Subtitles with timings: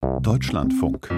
[0.00, 1.10] Deutschlandfunk.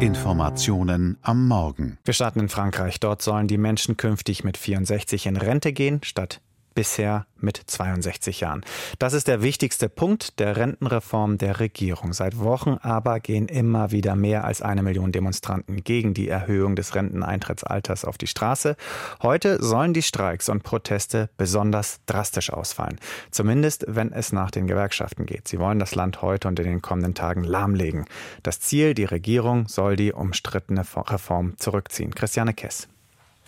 [0.00, 1.98] Informationen am Morgen.
[2.04, 2.98] Wir starten in Frankreich.
[2.98, 6.40] Dort sollen die Menschen künftig mit 64 in Rente gehen, statt
[6.80, 8.62] bisher mit 62 Jahren.
[8.98, 12.14] Das ist der wichtigste Punkt der Rentenreform der Regierung.
[12.14, 16.94] Seit Wochen aber gehen immer wieder mehr als eine Million Demonstranten gegen die Erhöhung des
[16.94, 18.76] Renteneintrittsalters auf die Straße.
[19.20, 22.98] Heute sollen die Streiks und Proteste besonders drastisch ausfallen.
[23.30, 25.48] Zumindest, wenn es nach den Gewerkschaften geht.
[25.48, 28.06] Sie wollen das Land heute und in den kommenden Tagen lahmlegen.
[28.42, 32.14] Das Ziel, die Regierung soll die umstrittene Reform zurückziehen.
[32.14, 32.88] Christiane Kess.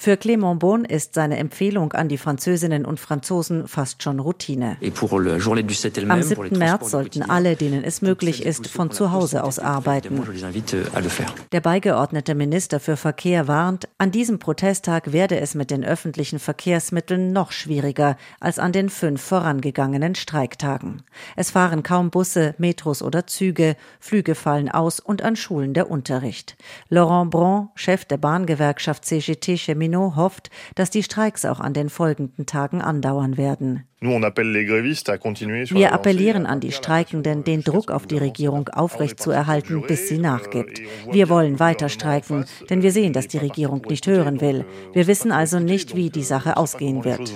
[0.02, 4.76] Für Clément Beaune ist seine Empfehlung an die Französinnen und Franzosen fast schon Routine.
[4.80, 6.58] Am 7.
[6.58, 10.20] März sollten alle, denen es möglich ist, von zu Hause aus arbeiten.
[11.52, 17.32] Der beigeordnete Minister für Verkehr warnt, an diesem Protesttag werde es mit den öffentlichen Verkehrsmitteln
[17.32, 21.04] noch schwieriger als an den fünf vorangegangenen Streiktagen.
[21.36, 26.56] Es fahren kaum Busse, Metros oder Züge, Flüge fallen aus und an Schulen der Unterricht.
[26.88, 31.90] Laurent Bron, Chef der Bahngewerkschaft CGT Cheminot, Casino hofft, dass die Streiks auch an den
[31.90, 33.84] folgenden Tagen andauern werden.
[34.02, 40.80] Wir appellieren an die Streikenden, den Druck auf die Regierung aufrechtzuerhalten, bis sie nachgibt.
[41.10, 44.64] Wir wollen weiter streiken, denn wir sehen, dass die Regierung nicht hören will.
[44.92, 47.32] Wir wissen also nicht, wie die Sache ausgehen wird.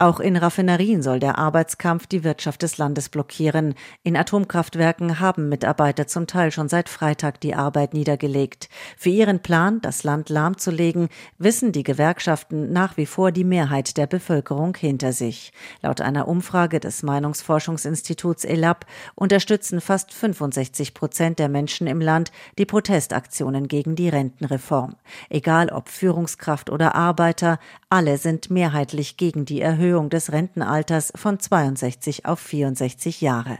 [0.00, 3.74] Auch in Raffinerien soll der Arbeitskampf die Wirtschaft des Landes blockieren.
[4.02, 8.68] In Atomkraftwerken haben Mitarbeiter zum Teil schon seit Freitag die Arbeit niedergelegt.
[8.96, 11.08] Für ihren Plan, das Land lahmzulegen,
[11.38, 15.43] wissen die Gewerkschaften nach wie vor die Mehrheit der Bevölkerung hinter sich.
[15.82, 22.66] Laut einer Umfrage des Meinungsforschungsinstituts ELAB unterstützen fast 65 Prozent der Menschen im Land die
[22.66, 24.96] Protestaktionen gegen die Rentenreform.
[25.28, 32.26] Egal ob Führungskraft oder Arbeiter, alle sind mehrheitlich gegen die Erhöhung des Rentenalters von 62
[32.26, 33.58] auf 64 Jahre.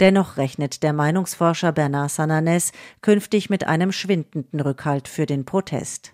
[0.00, 6.12] Dennoch rechnet der Meinungsforscher Bernard Sananes künftig mit einem schwindenden Rückhalt für den Protest.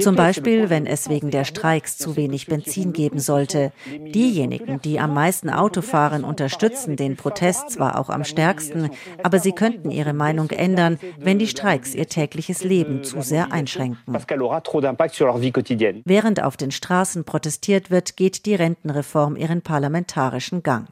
[0.00, 3.72] Zum Beispiel, wenn es wegen der Streiks zu wenig Benzin geben sollte.
[3.86, 8.90] Diejenigen, die am meisten Auto fahren, unterstützen den Protest zwar auch am stärksten,
[9.22, 13.98] aber sie könnten ihre Meinung ändern, wenn die Streiks ihr tägliches Leben zu sehr einschränken.
[16.04, 20.88] Während auf den Straßen protestiert wird, geht die Rentenreform ihren parlamentarischen Gang.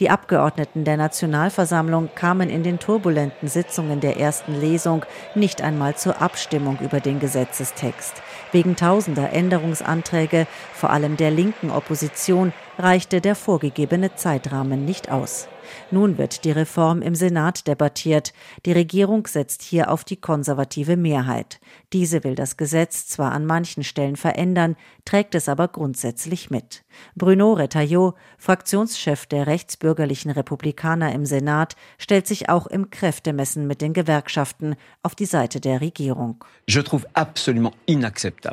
[0.00, 6.20] Die Abgeordneten der Nationalversammlung kamen in den turbulenten Sitzungen der ersten Lesung nicht einmal zur
[6.20, 8.22] Abstimmung über den Gesetzestext.
[8.52, 15.48] Wegen tausender Änderungsanträge, vor allem der linken Opposition, reichte der vorgegebene Zeitrahmen nicht aus.
[15.90, 18.32] Nun wird die Reform im Senat debattiert.
[18.66, 21.60] Die Regierung setzt hier auf die konservative Mehrheit.
[21.92, 26.84] Diese will das Gesetz zwar an manchen Stellen verändern, trägt es aber grundsätzlich mit.
[27.14, 33.92] Bruno Retailleau, Fraktionschef der rechtsbürgerlichen Republikaner im Senat, stellt sich auch im Kräftemessen mit den
[33.92, 36.44] Gewerkschaften auf die Seite der Regierung.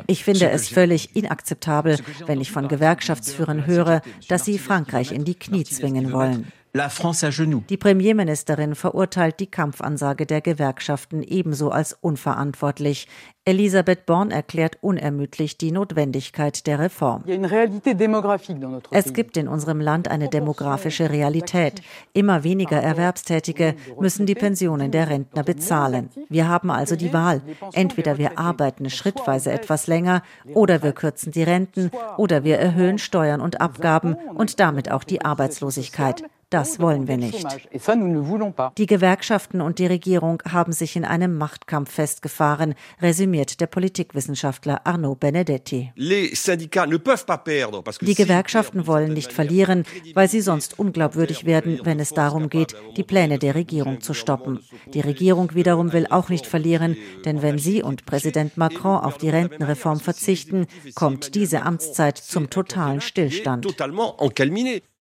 [0.06, 5.34] Ich finde es völlig inakzeptabel, wenn ich von Gewerkschaftsführern höre, dass sie Frankreich in die
[5.34, 6.52] Knie zwingen wollen.
[7.70, 13.08] Die Premierministerin verurteilt die Kampfansage der Gewerkschaften ebenso als unverantwortlich.
[13.48, 17.22] Elisabeth Born erklärt unermüdlich die Notwendigkeit der Reform.
[18.90, 21.80] Es gibt in unserem Land eine demografische Realität.
[22.12, 26.10] Immer weniger Erwerbstätige müssen die Pensionen der Rentner bezahlen.
[26.28, 27.40] Wir haben also die Wahl.
[27.72, 30.22] Entweder wir arbeiten schrittweise etwas länger
[30.52, 35.24] oder wir kürzen die Renten oder wir erhöhen Steuern und Abgaben und damit auch die
[35.24, 36.24] Arbeitslosigkeit.
[36.56, 37.46] Das wollen wir nicht.
[38.78, 45.20] Die Gewerkschaften und die Regierung haben sich in einem Machtkampf festgefahren, resümiert der Politikwissenschaftler Arnaud
[45.20, 45.92] Benedetti.
[45.96, 46.30] Die
[48.14, 49.84] Gewerkschaften wollen nicht verlieren,
[50.14, 54.60] weil sie sonst unglaubwürdig werden, wenn es darum geht, die Pläne der Regierung zu stoppen.
[54.94, 56.96] Die Regierung wiederum will auch nicht verlieren,
[57.26, 63.02] denn wenn sie und Präsident Macron auf die Rentenreform verzichten, kommt diese Amtszeit zum totalen
[63.02, 63.66] Stillstand.